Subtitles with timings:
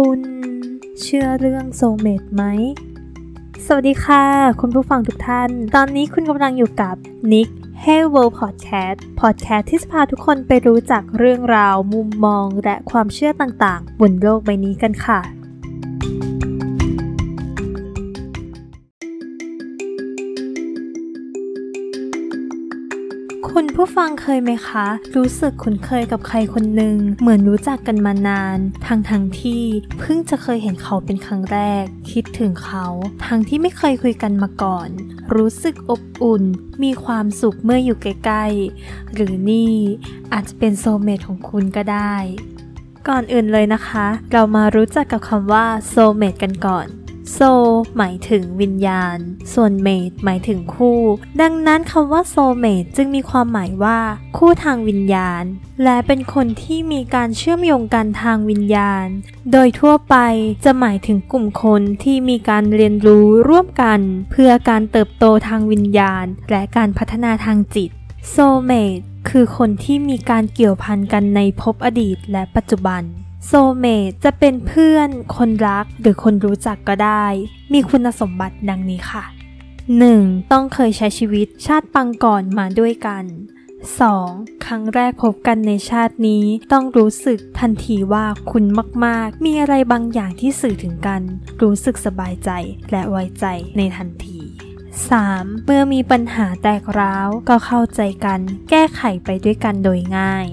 [0.00, 0.20] คุณ
[1.00, 2.42] เชื่อเรื่องโซเมตไหม
[3.66, 4.24] สวัสดีค่ะ
[4.60, 6.96] คุณผู้ฟังทุกท่าน ตอนนี้คุณกำลังอยู่กับ
[7.32, 7.48] Nick
[7.84, 15.43] Hey World Podcast Podcast ที่จะพาทุกคนไปรู้จักเรื่องราว มุมมอง และความเชื่อต่างๆ บนโลกใบนี้กันค่ะ
[23.58, 24.86] คุณผู้ฟังเคยไหมคะ
[25.16, 29.62] รู้สึกคุ้นเคยกับใครคนหนึ่งเหมือนรู้จักกันมานานทั้งทั้งที่
[29.98, 32.86] เพิ่งจะเคยเห็นเขาเป็นครั้งแรก คิดถึงเขา
[33.26, 34.88] ทั้งที่ไม่เคยคุยกันมาก่อน
[35.34, 36.42] รู้สึกอบอุ่น
[36.82, 39.74] มีความสุขเมื่ออยู่ใกล้ๆ หรือนี่
[40.32, 42.14] อาจจะเป็นโซเมตของคุณก็ได้
[43.08, 46.86] ก่อนอื่นเลยนะคะ เรามารู้จักกับคำว่าโซเมตกันก่อน
[47.32, 47.38] โซ
[47.96, 49.18] หมายถึงวิญญาณ
[49.54, 51.00] ส่วนเมดหมายถึงคู่
[51.40, 53.98] ดังนั้นคำว่าโซเมดจึงมีความหมายว่า
[54.36, 55.44] คู่ทางวิญญาณ
[55.84, 59.06] และเป็นคนที่มีการเชื่อมโยงกันทางวิญญาณ
[59.52, 60.16] โดยทั่วไป
[60.64, 64.00] จะหมายถึงกลุ่มคนที่มีการเรียนรู้ร่วมกัน
[64.30, 67.90] เพื่อการเติบโตทางวิญญาณ และการพัฒนาทางจิต
[68.30, 73.02] โซเมดคือคนที่มีการเกี่ยวพันกันในภพอดีตและปัจจุบัน
[73.46, 77.26] โซเมตจะเป็นเพื่อน คนรักหรือคนรู้จักก็ได้
[77.72, 79.24] มีคุณสมบัติดังนี้ค่ะ
[79.88, 80.52] 1.
[80.52, 83.24] ต้องเคยใช้ชีวิตชาติปังก่อนมาด้วยกัน
[83.94, 84.64] 2.
[84.64, 88.64] ครั้งแรกพบกันในชาตินี้ต้องรู้สึกทันทีว่าคุณ
[89.04, 91.22] มาก ๆ มีอะไรบางอย่างที่สื่อถึงกัน
[91.62, 92.50] รู้สึกสบายใจ
[92.90, 93.44] และไว้ใจ
[93.76, 94.38] ในทันที
[95.02, 95.64] 3.
[95.64, 100.48] เมื่อมีปัญหาแตกร้าวก็เข้าใจกัน แก้ไขไปด้วยกันโดยง่าย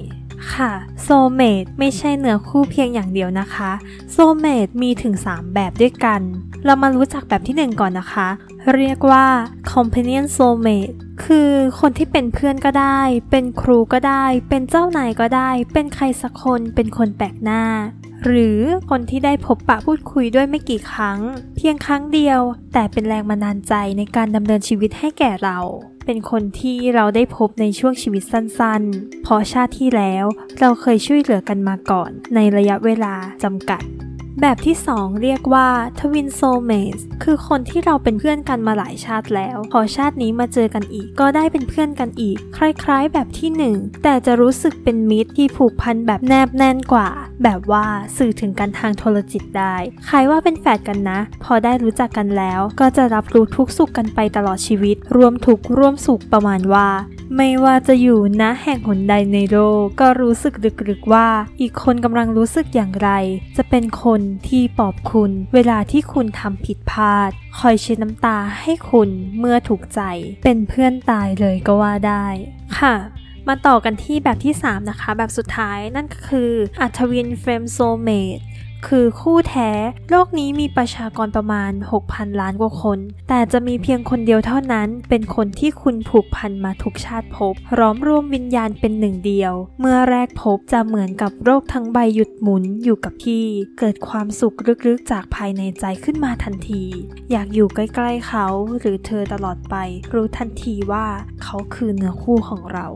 [0.53, 0.71] ค่ะ
[1.03, 3.71] โซเมดไม่ใช่เนื้อคู่เพียงอย่างเดียวนะคะ
[4.11, 6.21] โซเมดมีถึง 3 แบบด้วยกัน
[6.65, 8.27] เรามารู้จักแบบที่ 1 ก่อนนะคะ
[8.75, 9.25] เรียกว่า
[9.71, 17.63] companion soulmate คือคนที่เป็นเพื่อนก็ได้ เป็นครูก็ได้ เป็นเจ้านายก็ได้ เป็นใครสักคน เป็นคนแปลกหน้า
[18.25, 21.19] หรือคนที่ได้พบปะพูดคุยด้วยไม่กี่ครั้ง
[21.55, 22.39] เพียงครั้งเดียว
[22.73, 25.57] แต่เป็นแรงบันดาลใจในการดำเนินชีวิตให้แก่เรา
[26.13, 30.25] เป็นคนที่เราได้พบในช่วงชีวิตสั้นๆ เพราะชาติที่แล้ว
[30.59, 33.13] เราเคยช่วยเหลือกันมาก่อนในระยะเวลา
[33.43, 33.83] จำกัด
[34.41, 35.67] แบบที่ 2 เรียกว่า
[35.99, 47.09] ทวินโซเมสคือคนที่เราเป็นเพื่อนกันมาหลายชาติแล้ว พอชาตินี้มาเจอกันอีก ก็ได้เป็นเพื่อนกันอีก คล้ายๆ แบบที่ 1 แต่จะรู้สึกเป็นมิตรที่ผูกพันแบบแนบแน่นกว่า
[47.43, 47.85] แบบว่า
[48.17, 49.75] สื่อถึงกันทางโทรจิตได้
[50.05, 56.87] ใคล้ายว่าเป็นแฝดกันนะ พอได้รู้จักกันแล้ว ก็จะรับรู้ทุกสุขกันไปตลอดชีวิต รวมทุกร่วมสุขประมาณว่า
[57.37, 60.53] ไม่ว่าจะอยู่ณแห่งหนใดในโลกก็รู้สึก
[60.89, 61.27] ลึกๆว่า
[61.61, 63.09] อีกคนกำลังรู้สึกอย่างไร
[63.57, 69.09] จะเป็นคนที่ปลอบคุณ เวลาที่คุณทำผิดพลาด คอยเช็ดน้ำตาให้คุณ
[69.39, 70.01] เมื่อทุกข์ใจ
[70.43, 72.25] เป็นเพื่อนตายเลยก็ว่าได้
[72.79, 72.95] ค่ะ
[73.47, 78.39] มาต่อกันที่แบบที่ 3 นะคะ แบบสุดท้ายนั่นก็คืออะ twin flame soulmate
[78.87, 79.71] คือคู่แท้
[80.09, 81.71] โลกนี้มีประชากรประมาณ
[82.05, 82.99] 6,000 ล้านกว่าคน
[83.29, 93.43] แต่จะมีเพียงคนเดียวเท่านั้น เป็นคนที่คุณผูกพันมาทุกชาติพบร้อมรวมวิญญาณเป็นหนึ่งเดียว เมื่อแรกพบจะเหมือนกับโรคทั้งใบหยุดหมุนอยู่กับที่
[93.79, 94.55] เกิดความสุข
[94.87, 96.83] ลึกๆ จากภายในใจขึ้นมาทันที
[97.31, 98.47] อยากอยู่ใกล้ๆเขา
[98.79, 99.75] หรือเธอตลอดไป
[100.13, 101.05] รู้ทันทีว่า
[101.43, 102.87] เขาคือเนื้อคู่ของเรา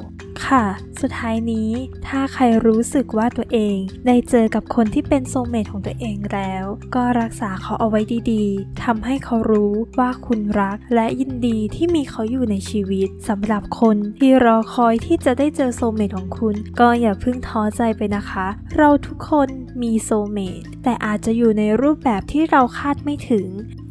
[0.47, 0.65] ค่ะ
[1.01, 1.69] สุดท้ายนี้
[2.07, 8.01] ถ้าใครรู้สึกว่าตัวเองได้เจอกับคนที่เป็นโซเมตของตัวเองแล้ว ก็รักษาเขาเอาไว้
[8.31, 19.49] ดีๆทำให้เขารู้ว่าคุณรักและยินดีที่มีเขาอยู่ในชีวิตสำหรับคนที่รอคอยที่จะได้เจอโซเมตของคุณ ก็อย่าเพิ่งท้อใจไปนะคะ เราทุกคน
[19.81, 23.47] มีโซเมตแต่อาจจะอยู่ในรูปแบบที่เราคาดไม่ถึง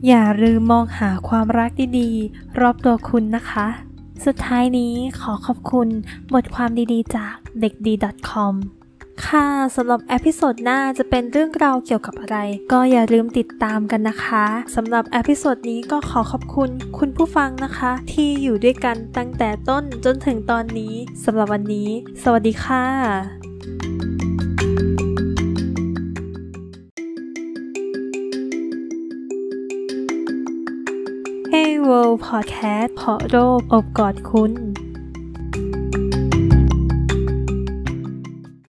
[0.07, 3.67] อย่าลืมมองหาความรักดีๆ รอบตัวคุณนะคะ
[4.25, 5.89] สุดท้ายนี้ขอขอบคุณ
[6.35, 7.95] บทความดีๆ จากเด็กดี
[8.31, 8.55] .com
[9.27, 12.37] ค่ะสำหรับ episode หน้าจะเป็นเรื่องราวเกี่ยวกับอะไร
[12.73, 21.89] ก็อย่าลืมติดตามกันนะคะสำหรับ episode นี้ก็ขอขอบคุณคุณผู้ฟังนะคะ ที่อยู่ด้วยกันตั้งแต่ต้นจนถึงตอนนี้สำหรับวันนี้
[22.23, 23.54] สวัสดีค่ะ
[31.59, 34.53] Hey World Podcast เพราะโลกโอบกอดคุณ